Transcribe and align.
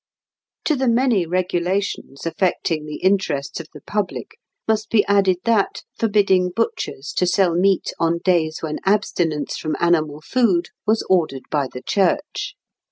To 0.65 0.75
the 0.75 0.87
many 0.87 1.27
regulations 1.27 2.25
affecting 2.25 2.87
the 2.87 2.95
interests 3.03 3.59
of 3.59 3.67
the 3.71 3.81
public 3.81 4.39
must 4.67 4.89
be 4.89 5.05
added 5.05 5.37
that 5.43 5.83
forbidding 5.95 6.49
butchers 6.55 7.13
to 7.17 7.27
sell 7.27 7.53
meat 7.53 7.93
on 7.99 8.17
days 8.25 8.63
when 8.63 8.79
abstinence 8.83 9.57
from 9.57 9.75
animal 9.79 10.19
food 10.21 10.69
was 10.87 11.05
ordered 11.07 11.43
by 11.51 11.67
the 11.71 11.83
Church. 11.83 12.55